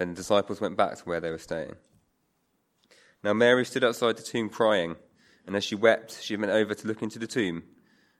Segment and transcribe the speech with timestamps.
[0.00, 1.74] Then the disciples went back to where they were staying.
[3.22, 4.96] Now Mary stood outside the tomb crying,
[5.46, 7.64] and as she wept, she went over to look into the tomb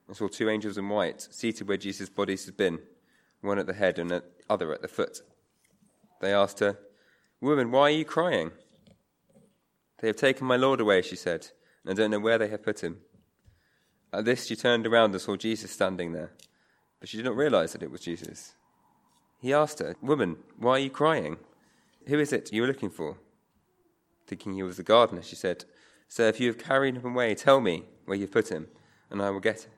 [0.06, 2.80] and saw two angels in white seated where Jesus' body had been,
[3.40, 5.22] one at the head and the other at the foot.
[6.20, 6.78] They asked her,
[7.40, 8.50] Woman, why are you crying?
[10.00, 11.46] They have taken my Lord away, she said,
[11.82, 12.98] and I don't know where they have put him.
[14.12, 16.32] At this, she turned around and saw Jesus standing there,
[16.98, 18.52] but she did not realize that it was Jesus.
[19.40, 21.38] He asked her, Woman, why are you crying?
[22.06, 23.18] Who is it you are looking for?
[24.26, 25.64] Thinking he was the gardener, she said,
[26.08, 28.68] Sir, if you have carried him away, tell me where you have put him,
[29.10, 29.72] and I will get him.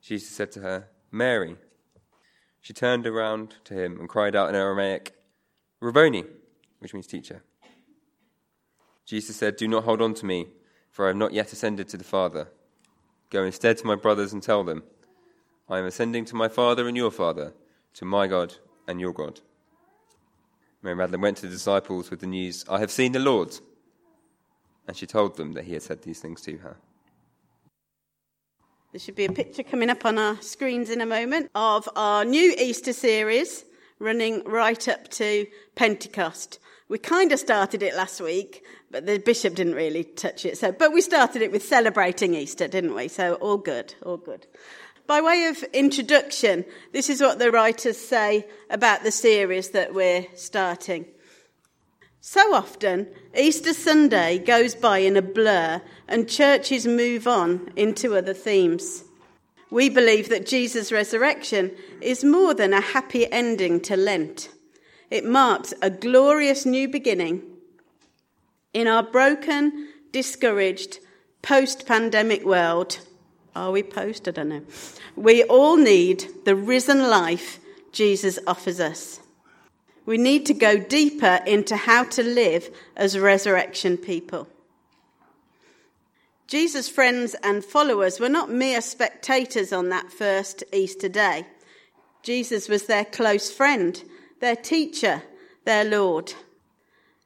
[0.00, 1.56] Jesus said to her, Mary.
[2.60, 5.14] She turned around to him and cried out in Aramaic,
[5.80, 6.24] Rabboni,
[6.78, 7.42] which means teacher.
[9.04, 10.48] Jesus said, Do not hold on to me,
[10.90, 12.48] for I have not yet ascended to the Father.
[13.30, 14.84] Go instead to my brothers and tell them,
[15.68, 17.52] I am ascending to my Father and your Father,
[17.94, 18.54] to my God
[18.86, 19.40] and your God.
[20.84, 23.58] Mary Magdalene went to the disciples with the news, I have seen the Lord.
[24.86, 26.76] And she told them that he had said these things to her.
[28.92, 32.26] There should be a picture coming up on our screens in a moment of our
[32.26, 33.64] new Easter series
[33.98, 36.58] running right up to Pentecost.
[36.88, 40.58] We kind of started it last week, but the bishop didn't really touch it.
[40.58, 43.08] So, but we started it with celebrating Easter, didn't we?
[43.08, 44.46] So all good, all good.
[45.06, 50.26] By way of introduction, this is what the writers say about the series that we're
[50.34, 51.04] starting.
[52.22, 58.32] So often, Easter Sunday goes by in a blur and churches move on into other
[58.32, 59.04] themes.
[59.70, 64.48] We believe that Jesus' resurrection is more than a happy ending to Lent.
[65.10, 67.42] It marks a glorious new beginning.
[68.72, 70.98] In our broken, discouraged,
[71.42, 73.00] post pandemic world,
[73.54, 74.26] are we post?
[74.28, 74.62] I don't know.
[75.16, 77.60] We all need the risen life
[77.92, 79.20] Jesus offers us.
[80.06, 84.48] We need to go deeper into how to live as resurrection people.
[86.46, 91.46] Jesus' friends and followers were not mere spectators on that first Easter day.
[92.22, 94.02] Jesus was their close friend,
[94.40, 95.22] their teacher,
[95.64, 96.34] their Lord.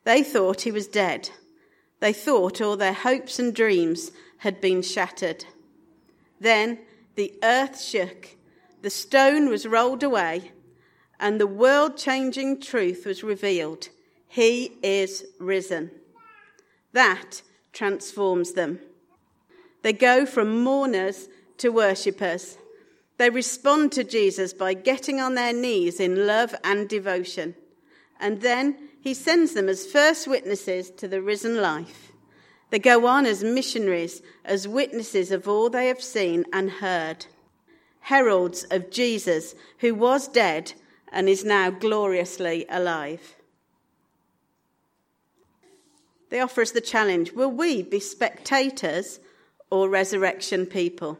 [0.05, 1.31] They thought he was dead.
[2.01, 5.45] They thought all their hopes and dreams had been shattered.
[6.41, 6.79] Then
[7.15, 8.37] the earth shook,
[8.83, 10.53] the stone was rolled away,
[11.19, 13.89] and the world changing truth was revealed.
[14.29, 15.91] He is risen.
[16.93, 18.79] That transforms them.
[19.83, 21.29] They go from mourners
[21.59, 22.59] to worshippers.
[23.17, 27.55] They respond to Jesus by getting on their knees in love and devotion.
[28.21, 32.13] And then he sends them as first witnesses to the risen life.
[32.71, 37.27] They go on as missionaries, as witnesses of all they have seen and heard,
[38.01, 40.75] heralds of Jesus, who was dead
[41.11, 43.37] and is now gloriously alive.
[46.31, 49.19] They offer us the challenge will we be spectators
[49.71, 51.19] or resurrection people?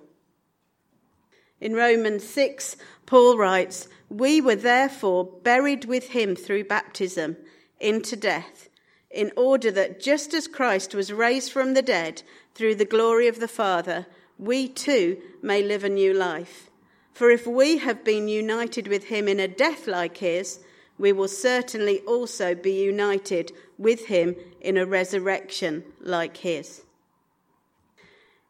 [1.61, 2.77] In Romans 6,
[3.07, 7.39] Paul writes, We were therefore buried with him through baptism
[7.81, 8.68] into death
[9.11, 12.23] in order that just as Christ was raised from the dead
[12.55, 14.07] through the glory of the Father,
[14.39, 16.71] we too may live a new life.
[17.13, 20.61] For if we have been united with him in a death like his,
[20.99, 26.83] we will certainly also be united with him in a resurrection like his.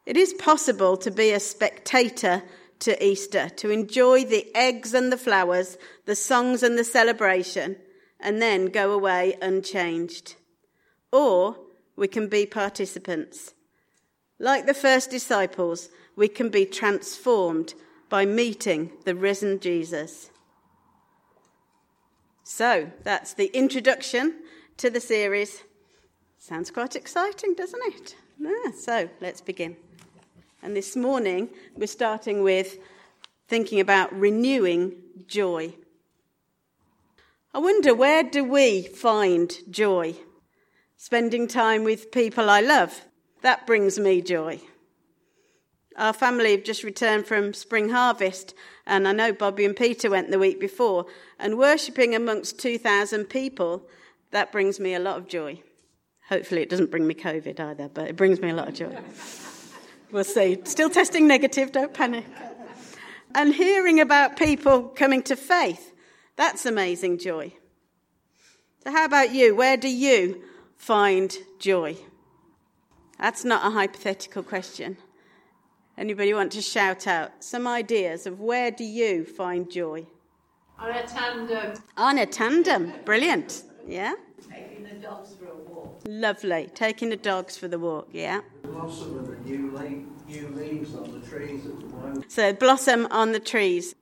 [0.06, 2.42] It is possible to be a spectator
[2.80, 5.76] to Easter, to enjoy the eggs and the flowers,
[6.06, 7.76] the songs and the celebration,
[8.20, 10.36] and then go away unchanged
[11.12, 11.56] or
[11.96, 13.54] we can be participants.
[14.38, 17.74] Like the first disciples, we can be transformed
[18.08, 20.30] by meeting the risen Jesus.
[22.44, 24.34] So that's the introduction
[24.78, 25.62] to the series.
[26.38, 28.16] Sounds quite exciting, doesn't it?
[28.38, 29.76] Yeah, so let's begin.
[30.62, 32.78] And this morning, we're starting with
[33.48, 34.94] thinking about renewing
[35.26, 35.74] joy.
[37.52, 40.16] I wonder where do we find joy?
[41.00, 43.02] Spending time with people I love.
[43.42, 44.60] That brings me joy.
[45.96, 48.52] Our family have just returned from spring harvest,
[48.84, 51.06] and I know Bobby and Peter went the week before,
[51.38, 53.86] and worshipping amongst 2,000 people,
[54.32, 55.62] that brings me a lot of joy.
[56.30, 58.98] Hopefully, it doesn't bring me COVID either, but it brings me a lot of joy.
[60.10, 60.58] We'll see.
[60.64, 62.24] Still testing negative, don't panic.
[63.34, 65.92] And hearing about people coming to faith,
[66.34, 67.52] that's amazing joy.
[68.84, 69.54] So, how about you?
[69.54, 70.47] Where do you
[70.78, 71.96] find joy?
[73.18, 74.96] That's not a hypothetical question.
[75.98, 80.06] Anybody want to shout out some ideas of where do you find joy?
[80.78, 81.82] On a tandem.
[81.96, 82.92] On a tandem.
[83.04, 83.64] Brilliant.
[83.84, 84.14] Yeah?
[84.48, 86.00] Taking the dogs for a walk.
[86.06, 86.70] Lovely.
[86.72, 88.08] Taking the dogs for the walk.
[88.12, 88.40] Yeah?
[88.62, 92.30] blossom and the new, le- new leaves on the trees at the moment.
[92.30, 93.96] So, blossom on the trees.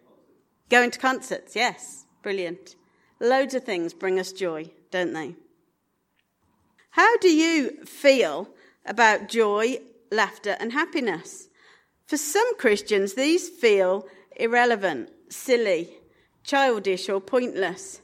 [0.68, 1.56] Going to concerts.
[1.56, 2.04] Yes.
[2.22, 2.76] Brilliant.
[3.20, 5.34] Loads of things bring us joy, don't they?
[6.96, 8.48] How do you feel
[8.86, 11.46] about joy, laughter, and happiness?
[12.06, 15.90] For some Christians, these feel irrelevant, silly,
[16.42, 18.00] childish, or pointless.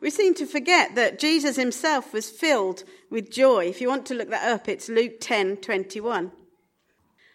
[0.00, 3.64] We seem to forget that Jesus himself was filled with joy.
[3.66, 6.30] If you want to look that up, it's Luke 10 21.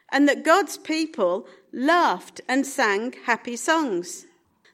[0.10, 4.26] And that God's people laughed and sang happy songs.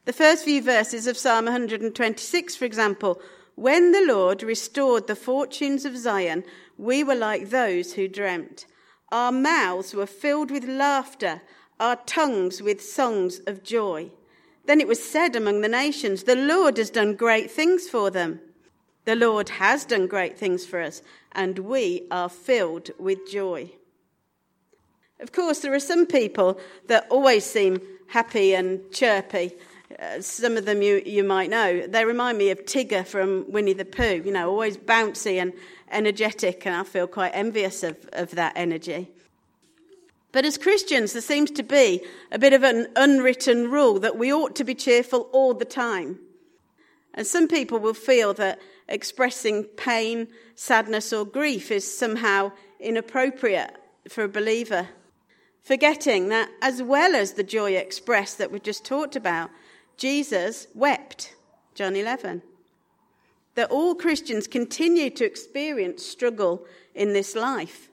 [0.05, 3.19] The first few verses of Psalm 126, for example,
[3.59, 6.45] when the Lord restored the fortunes of Zion,
[6.77, 8.65] we were like those who dreamt.
[9.11, 11.41] Our mouths were filled with laughter,
[11.77, 14.11] our tongues with songs of joy.
[14.65, 18.39] Then it was said among the nations, The Lord has done great things for them.
[19.03, 21.01] The Lord has done great things for us,
[21.33, 23.71] and we are filled with joy.
[25.19, 29.57] Of course, there are some people that always seem happy and chirpy.
[29.97, 31.88] Uh, some of them you, you might know.
[31.88, 35.51] They remind me of Tigger from Winnie the Pooh, you know, always bouncy and
[35.91, 39.09] energetic, and I feel quite envious of, of that energy.
[40.31, 42.01] But as Christians, there seems to be
[42.31, 46.19] a bit of an unwritten rule that we ought to be cheerful all the time.
[47.15, 53.75] And some people will feel that expressing pain, sadness, or grief is somehow inappropriate
[54.07, 54.89] for a believer.
[55.63, 59.50] Forgetting that, as well as the joy expressed that we've just talked about,
[59.99, 61.35] Jesus wept,
[61.75, 62.41] John 11.
[63.55, 66.65] That all Christians continue to experience struggle
[66.95, 67.89] in this life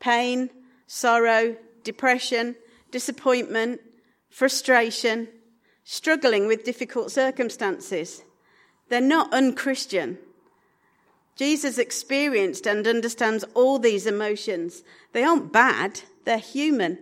[0.00, 0.50] pain,
[0.86, 2.56] sorrow, depression,
[2.90, 3.80] disappointment,
[4.28, 5.28] frustration,
[5.82, 8.22] struggling with difficult circumstances.
[8.90, 10.18] They're not unchristian.
[11.36, 14.82] Jesus experienced and understands all these emotions.
[15.12, 16.98] They aren't bad, they're human.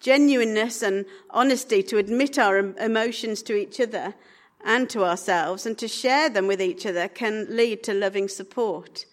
[0.00, 4.14] Genuineness and honesty to admit our emotions to each other
[4.64, 9.06] and to ourselves and to share them with each other can lead to loving support.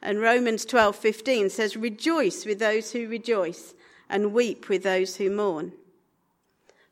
[0.00, 3.74] And Romans 12:15 says rejoice with those who rejoice
[4.08, 5.72] and weep with those who mourn.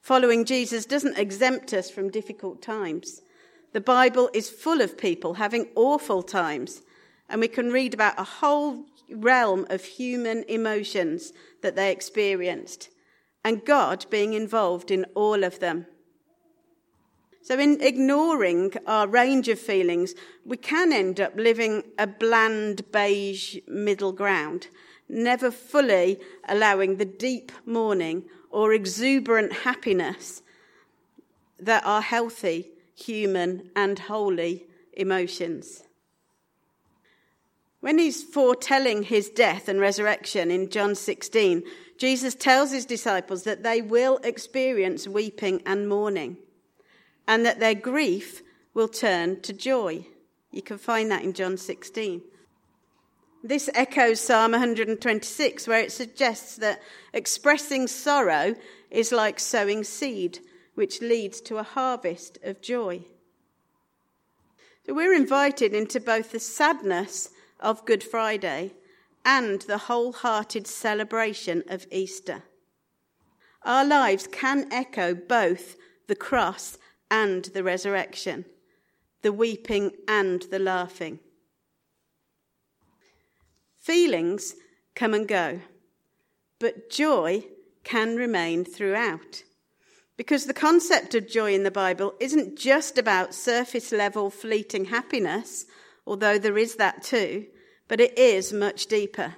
[0.00, 3.22] Following Jesus doesn't exempt us from difficult times.
[3.72, 6.82] The Bible is full of people having awful times,
[7.28, 11.32] and we can read about a whole realm of human emotions
[11.62, 12.88] that they experienced,
[13.44, 15.87] and God being involved in all of them.
[17.42, 23.56] So, in ignoring our range of feelings, we can end up living a bland beige
[23.66, 24.68] middle ground,
[25.09, 30.42] never fully allowing the deep mourning or exuberant happiness
[31.59, 35.85] that are healthy, human, and holy emotions.
[37.80, 41.62] When he's foretelling his death and resurrection in John 16,
[41.96, 46.37] Jesus tells his disciples that they will experience weeping and mourning
[47.26, 48.42] and that their grief
[48.75, 50.06] will turn to joy.
[50.50, 52.22] You can find that in John 16.
[53.42, 56.82] This echoes Psalm 126, where it suggests that
[57.14, 58.54] expressing sorrow
[58.90, 60.40] is like sowing seed,
[60.75, 63.02] which leads to a harvest of joy.
[64.84, 67.30] So we're invited into both the sadness
[67.61, 68.73] of Good Friday
[69.25, 72.43] and the wholehearted celebration of Easter.
[73.62, 75.76] Our lives can echo both
[76.07, 76.79] the cross
[77.11, 78.47] and the resurrection,
[79.23, 81.19] the weeping and the laughing.
[83.79, 84.55] Feelings
[84.95, 85.61] come and go,
[86.59, 87.45] but joy
[87.85, 89.43] can remain throughout.
[90.17, 95.64] Because the concept of joy in the Bible isn't just about surface level fleeting happiness
[96.07, 97.47] although there is that too,
[97.88, 99.37] but it is much deeper.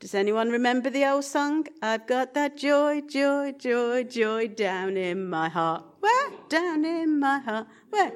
[0.00, 1.68] Does anyone remember the old song?
[1.80, 5.84] I've got that joy, joy, joy, joy down in my heart.
[6.00, 6.30] Where?
[6.48, 7.68] Down in my heart.
[7.90, 8.10] Where?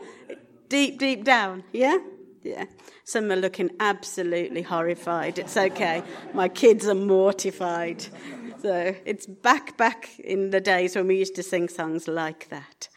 [0.69, 1.63] Deep, deep down.
[1.73, 1.99] Yeah?
[2.43, 2.65] Yeah.
[3.05, 5.39] Some are looking absolutely horrified.
[5.39, 6.03] It's okay.
[6.35, 8.05] My kids are mortified.
[8.61, 12.89] So it's back, back in the days when we used to sing songs like that.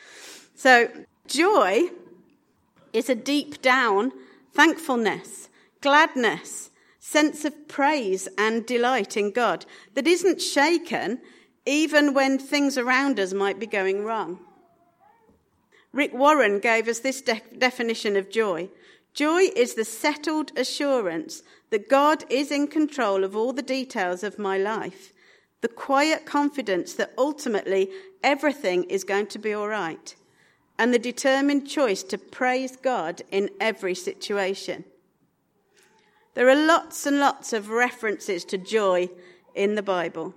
[0.56, 0.90] So
[1.28, 1.90] joy
[2.94, 4.12] is a deep down
[4.54, 5.50] thankfulness,
[5.82, 9.66] gladness, sense of praise and delight in God
[9.96, 11.20] that isn't shaken
[11.66, 14.40] even when things around us might be going wrong.
[15.92, 18.70] Rick Warren gave us this de- definition of joy.
[19.14, 21.42] Joy is the settled assurance
[21.72, 25.12] that God is in control of all the details of my life,
[25.62, 27.90] the quiet confidence that ultimately
[28.24, 30.16] everything is going to be all right,
[30.80, 34.86] and the determined choice to praise God in every situation.
[36.36, 39.10] There are lots and lots of references to joy
[39.54, 40.34] in the Bible.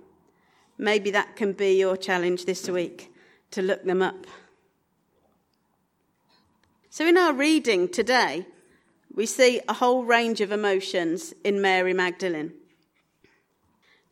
[0.77, 3.09] Maybe that can be your challenge this week
[3.51, 4.27] to look them up.
[6.89, 8.45] So, in our reading today,
[9.15, 12.51] we see a whole range of emotions in Mary Magdalene.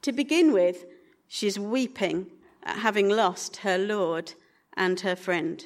[0.03, 0.85] To begin with,
[1.27, 2.27] she's weeping
[2.63, 4.33] at having lost her Lord
[4.77, 5.65] and her friend.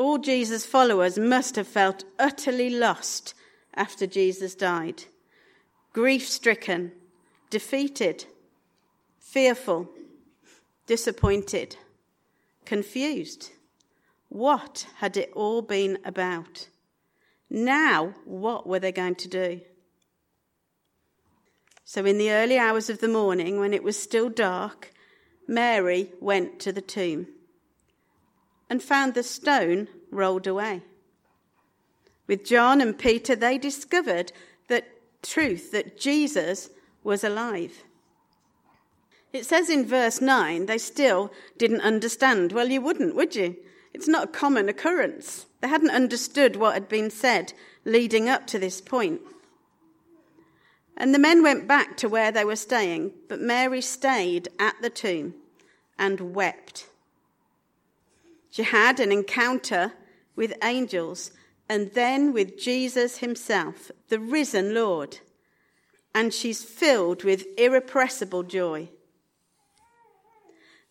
[0.00, 3.34] All Jesus' followers must have felt utterly lost
[3.74, 5.04] after Jesus died
[5.92, 6.92] grief stricken,
[7.50, 8.24] defeated,
[9.18, 9.90] fearful,
[10.86, 11.76] disappointed,
[12.64, 13.50] confused.
[14.30, 16.68] What had it all been about?
[17.50, 19.60] Now, what were they going to do?
[21.84, 24.94] So, in the early hours of the morning, when it was still dark,
[25.46, 27.26] Mary went to the tomb
[28.70, 30.80] and found the stone rolled away.
[32.26, 34.32] With John and Peter, they discovered
[34.68, 34.84] the
[35.22, 36.70] truth that Jesus
[37.02, 37.82] was alive.
[39.32, 42.52] It says in verse 9, they still didn't understand.
[42.52, 43.56] Well, you wouldn't, would you?
[43.92, 45.46] It's not a common occurrence.
[45.60, 47.52] They hadn't understood what had been said
[47.84, 49.20] leading up to this point.
[50.96, 54.90] And the men went back to where they were staying, but Mary stayed at the
[54.90, 55.34] tomb
[55.98, 56.89] and wept.
[58.50, 59.92] She had an encounter
[60.36, 61.30] with angels
[61.68, 65.18] and then with Jesus himself, the risen Lord.
[66.14, 68.88] And she's filled with irrepressible joy.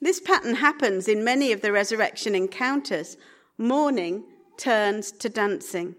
[0.02, 3.18] This pattern happens in many of the resurrection encounters.
[3.58, 4.24] Mourning
[4.58, 5.96] turns to dancing,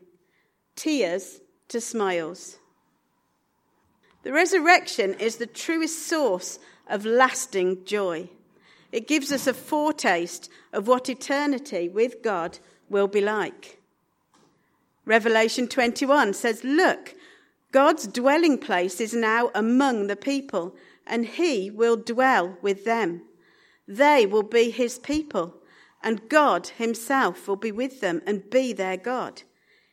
[0.77, 2.57] tears to smiles.
[4.23, 8.31] The resurrection is the truest source of lasting joy.
[8.93, 13.81] It gives us a foretaste of what eternity with God will be like.
[15.05, 17.15] Revelation 21 says, Look,
[17.73, 20.75] God's dwelling place is now among the people,
[21.07, 23.23] and he will dwell with them.
[23.87, 25.55] They will be his people,
[26.03, 29.43] and God himself will be with them and be their God.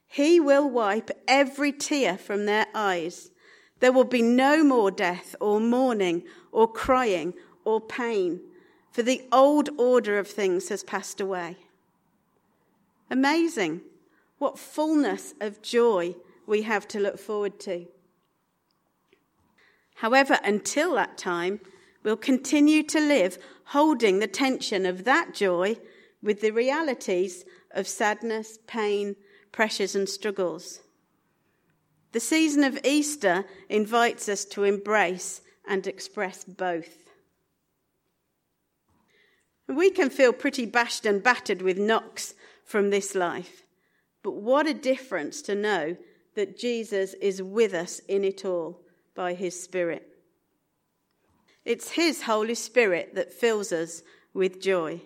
[0.07, 3.31] He will wipe every tear from their eyes.
[3.79, 7.33] There will be no more death or mourning or crying
[7.65, 8.39] or pain,
[8.97, 11.55] for the old order of things has passed away.
[13.11, 13.81] Amazing.
[14.39, 16.15] What fullness of joy
[16.47, 17.85] we have to look forward to.
[19.97, 21.59] However, until that time,
[22.01, 25.77] we'll continue to live holding the tension of that joy
[26.23, 29.15] with the realities of sadness, pain,
[29.51, 30.79] pressures, and struggles.
[32.13, 37.06] The season of Easter invites us to embrace and express both.
[39.67, 42.33] We can feel pretty bashed and battered with knocks
[42.63, 43.63] from this life.
[44.23, 45.97] But what a difference to know
[46.35, 48.81] that Jesus is with us in it all
[49.15, 50.07] by his Spirit.
[51.65, 55.01] It's his Holy Spirit that fills us with joy.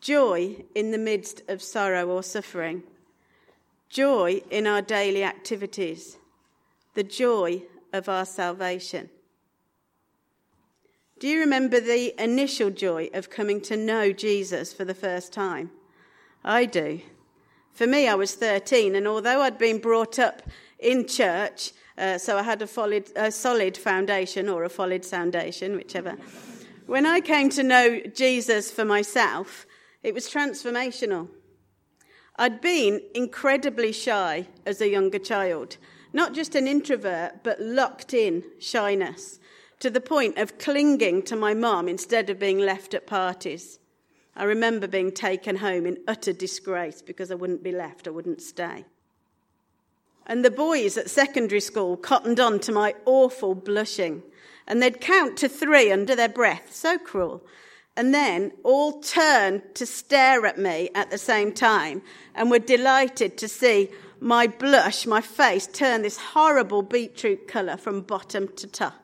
[0.00, 2.82] Joy in the midst of sorrow or suffering.
[3.88, 6.18] Joy in our daily activities.
[6.94, 9.08] The joy of our salvation.
[11.20, 15.70] Do you remember the initial joy of coming to know Jesus for the first time?
[16.44, 17.00] I do.
[17.72, 20.42] For me, I was 13, and although I'd been brought up
[20.78, 26.16] in church, uh, so I had a, a solid foundation or a solid foundation, whichever.
[26.86, 29.66] When I came to know Jesus for myself,
[30.02, 31.28] it was transformational.
[32.36, 35.76] I'd been incredibly shy as a younger child,
[36.12, 39.38] not just an introvert, but locked in shyness,
[39.80, 43.78] to the point of clinging to my mum instead of being left at parties.
[44.36, 48.42] I remember being taken home in utter disgrace because I wouldn't be left, I wouldn't
[48.42, 48.84] stay.
[50.26, 54.22] And the boys at secondary school cottoned on to my awful blushing.
[54.66, 56.74] And they'd count to three under their breath.
[56.74, 57.44] So cruel.
[57.96, 62.02] And then all turned to stare at me at the same time
[62.34, 68.00] and were delighted to see my blush, my face, turn this horrible beetroot colour from
[68.00, 69.03] bottom to top.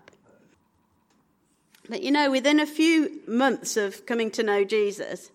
[1.90, 5.32] But you know, within a few months of coming to know Jesus,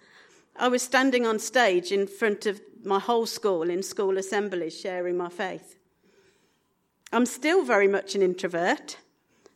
[0.56, 5.18] I was standing on stage in front of my whole school in school assemblies sharing
[5.18, 5.78] my faith.
[7.12, 8.96] I'm still very much an introvert,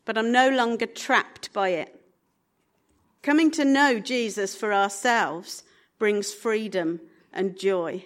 [0.04, 2.02] but I'm no longer trapped by it.
[3.24, 5.64] Coming to know Jesus for ourselves
[6.00, 7.00] brings freedom
[7.32, 8.04] and joy.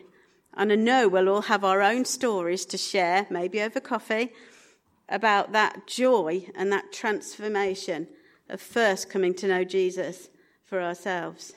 [0.53, 4.33] And I know we'll all have our own stories to share, maybe over coffee,
[5.09, 8.07] about that joy and that transformation
[8.53, 10.29] of first coming to know Jesus
[10.63, 11.53] for ourselves.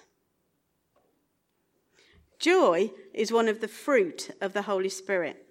[2.38, 5.47] Joy is one of the fruit of the Holy Spirit.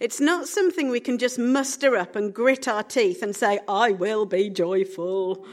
[0.00, 3.90] It's not something we can just muster up and grit our teeth and say, I
[3.90, 5.44] will be joyful.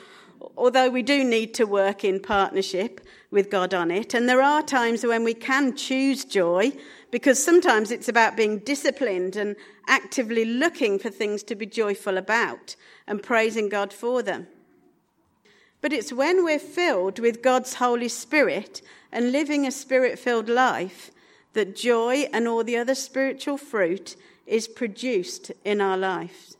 [0.55, 3.01] Although we do need to work in partnership
[3.31, 4.13] with God on it.
[4.13, 6.71] And there are times when we can choose joy
[7.11, 9.55] because sometimes it's about being disciplined and
[9.87, 12.75] actively looking for things to be joyful about
[13.07, 14.47] and praising God for them.
[15.81, 18.81] But it's when we're filled with God's Holy Spirit
[19.11, 21.11] and living a spirit filled life
[21.53, 26.57] that joy and all the other spiritual fruit is produced in our lives,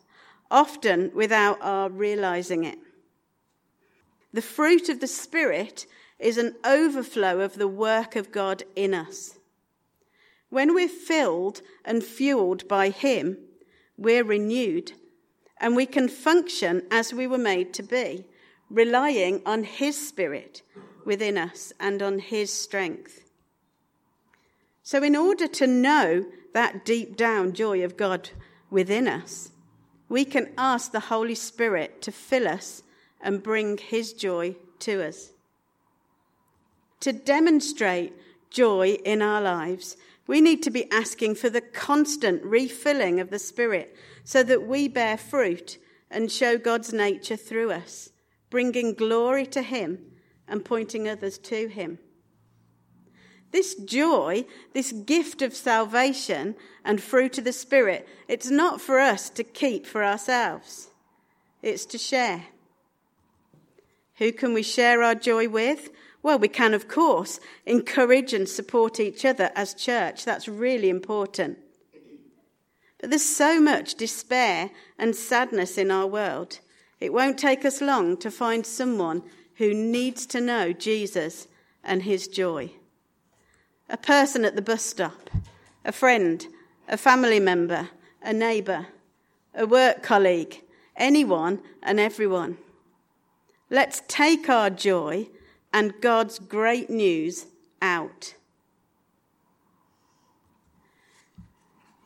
[0.49, 2.79] often without our realizing it.
[4.31, 5.85] The fruit of the Spirit
[6.19, 9.37] is an overflow of the work of God in us.
[10.49, 13.37] When we're filled and fueled by Him,
[13.97, 14.93] we're renewed
[15.57, 18.25] and we can function as we were made to be
[18.69, 20.61] relying on His Spirit
[21.05, 23.23] within us and on His strength.
[24.83, 28.29] So, in order to know that deep down joy of God
[28.69, 29.51] within us,
[30.07, 32.83] we can ask the Holy Spirit to fill us
[33.21, 35.31] and bring His joy to us.
[37.01, 38.13] To demonstrate
[38.49, 39.95] joy in our lives,
[40.27, 44.87] we need to be asking for the constant refilling of the Spirit so that we
[44.87, 45.77] bear fruit
[46.11, 48.09] and show God's nature through us
[48.49, 49.99] bringing glory to Him
[50.47, 51.99] and pointing others to Him.
[53.51, 59.29] This joy, this gift of salvation and fruit of the Spirit, it's not for us
[59.31, 60.89] to keep for ourselves.
[61.61, 62.45] It's to share.
[64.17, 65.89] Who can we share our joy with?
[66.21, 70.25] Well, we can, of course, encourage and support each other as church.
[70.25, 71.57] That's really important.
[72.99, 76.59] But there's so much despair and sadness in our world.
[76.99, 79.23] It won't take us long to find someone
[79.55, 81.47] who needs to know Jesus
[81.83, 82.71] and his joy.
[83.89, 85.29] A person at the bus stop,
[85.85, 86.45] a friend,
[86.87, 87.89] a family member,
[88.21, 88.87] a neighbour,
[89.55, 90.61] a work colleague,
[90.95, 92.57] anyone and everyone.
[93.69, 95.27] Let's take our joy
[95.71, 97.45] and God's great news
[97.81, 98.33] out.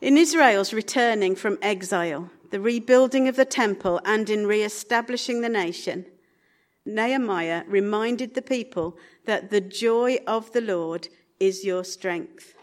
[0.00, 5.48] In Israel's returning from exile, the rebuilding of the temple, and in re establishing the
[5.48, 6.06] nation,
[6.86, 11.08] Nehemiah reminded the people that the joy of the Lord
[11.40, 12.54] is your strength.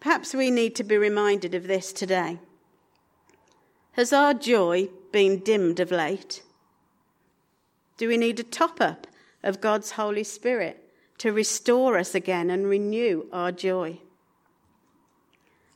[0.00, 2.40] Perhaps we need to be reminded of this today.
[3.92, 6.42] Has our joy been dimmed of late?
[7.96, 9.06] Do we need a top up
[9.44, 14.00] of God's Holy Spirit to restore us again and renew our joy?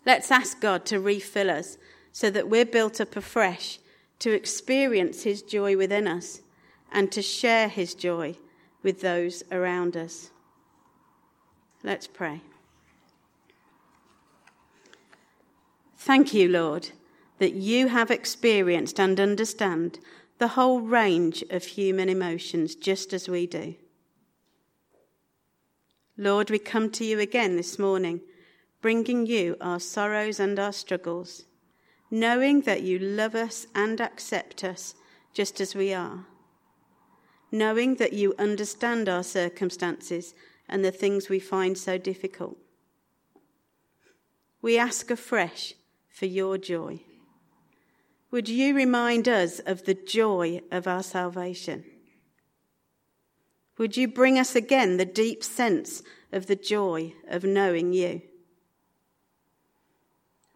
[0.04, 1.78] Let's ask God to refill us
[2.14, 3.80] so that we're built up afresh
[4.20, 6.42] to experience His joy within us
[6.92, 8.36] and to share His joy
[8.84, 10.30] with those around us.
[11.82, 12.40] Let's pray.
[15.98, 16.90] Thank you, Lord,
[17.40, 19.98] that you have experienced and understand
[20.38, 23.74] the whole range of human emotions just as we do.
[26.16, 28.20] Lord, we come to you again this morning,
[28.80, 31.46] bringing you our sorrows and our struggles
[32.10, 34.94] knowing that you love us and accept us
[35.32, 36.26] just as we are,
[37.50, 40.34] knowing that you understand our circumstances
[40.68, 42.56] and the things we find so difficult.
[44.62, 45.74] We ask afresh
[46.08, 47.00] for your joy.
[48.30, 51.84] Would you remind us of the joy of our salvation?
[53.76, 58.22] Would you bring us again the deep sense of the joy of knowing you?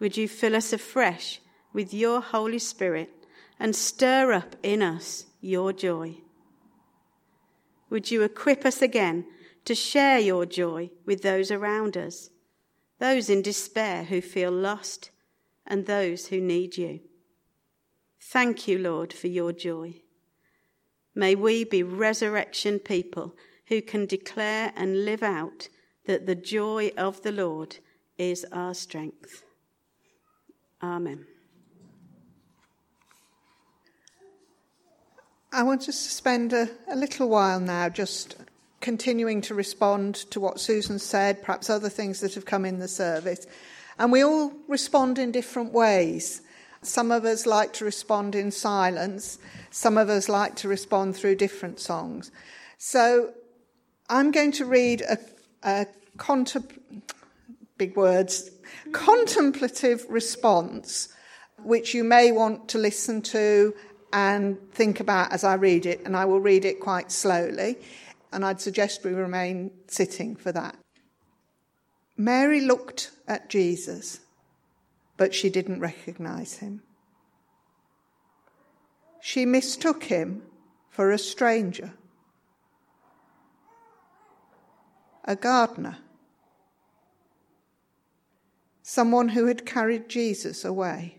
[0.00, 1.40] Would you fill us afresh
[1.72, 3.10] with your Holy Spirit
[3.58, 6.16] and stir up in us your joy.
[7.90, 9.26] Would you equip us again
[9.64, 12.30] to share your joy with those around us,
[12.98, 15.10] those in despair who feel lost
[15.66, 17.00] and those who need you.
[18.20, 20.02] Thank you, Lord, for your joy.
[21.14, 23.34] May we be resurrection people
[23.66, 25.68] who can declare and live out
[26.06, 27.78] that the joy of the Lord
[28.16, 29.44] is our strength.
[30.82, 31.26] Amen.
[35.52, 38.36] I want us to spend a, a, little while now just
[38.80, 42.86] continuing to respond to what Susan said, perhaps other things that have come in the
[42.86, 43.46] service.
[43.98, 46.42] And we all respond in different ways.
[46.82, 49.38] Some of us like to respond in silence,
[49.70, 52.30] some of us like to respond through different songs.
[52.76, 53.32] So
[54.08, 55.18] I'm going to read a,
[55.64, 55.86] a
[56.18, 56.78] contempl-
[57.78, 58.50] big words,
[58.92, 61.08] contemplative response,
[61.62, 63.74] which you may want to listen to
[64.12, 67.78] and think about as I read it, and I will read it quite slowly,
[68.32, 70.76] and I'd suggest we remain sitting for that.
[72.16, 74.20] Mary looked at Jesus,
[75.16, 76.82] but she didn't recognize him.
[79.20, 80.42] She mistook him
[80.90, 81.92] for a stranger,
[85.24, 85.98] a gardener,
[88.88, 91.18] someone who had carried Jesus away.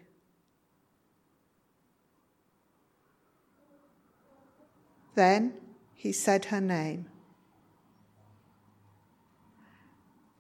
[5.14, 5.54] Then
[5.94, 7.06] he said her name.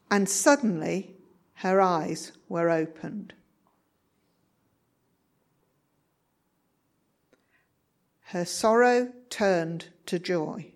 [0.09, 1.13] And suddenly
[1.53, 3.35] her eyes were opened.
[8.21, 10.71] Her sorrow turned to joy.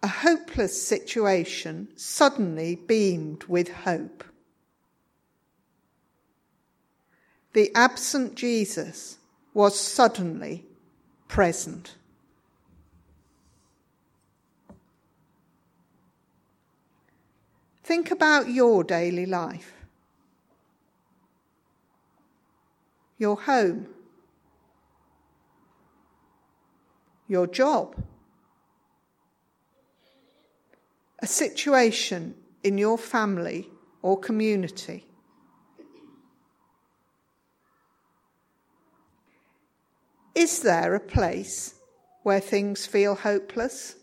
[0.00, 4.22] A hopeless situation suddenly beamed with hope.
[7.54, 9.16] The absent Jesus
[9.54, 10.66] was suddenly
[11.28, 11.94] present.
[17.82, 19.72] Think about your daily life,
[23.16, 23.86] your home,
[27.26, 27.96] your job,
[31.20, 33.68] a situation in your family
[34.02, 35.04] or community.
[40.34, 41.74] Is there a place
[42.22, 43.96] where things feel hopeless?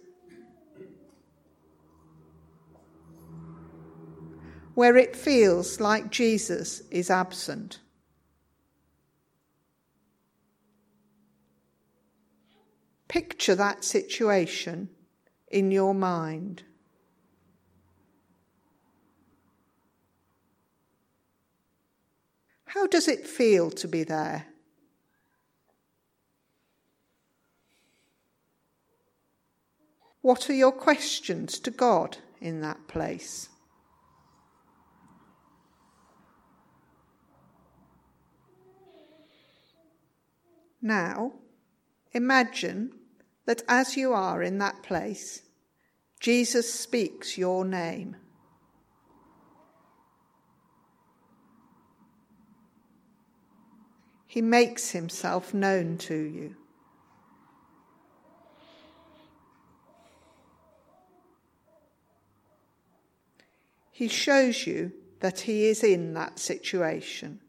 [4.75, 7.79] where it feels like Jesus is absent.
[13.07, 14.89] Picture that situation
[15.47, 16.63] in your mind.
[22.75, 24.47] How does it feel to be there?
[30.21, 33.47] What are your questions to God in that place?
[40.81, 41.31] Now,
[42.11, 42.91] imagine
[43.45, 45.43] that as you are in that place,
[46.19, 48.17] Jesus speaks your name.
[54.35, 56.57] He makes himself known to you.
[63.93, 67.39] He shows you that he is in that situation.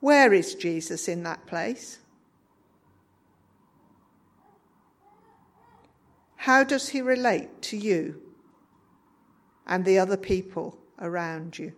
[0.00, 1.98] Where is Jesus in that place?
[6.36, 8.22] How does he relate to you
[9.66, 11.74] and the other people around you?